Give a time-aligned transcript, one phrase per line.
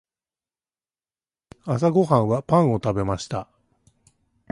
[1.63, 3.47] 朝ごはんはパンを食べました。